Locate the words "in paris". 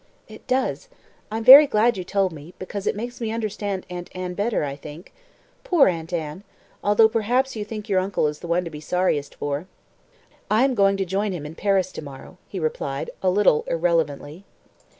11.45-11.91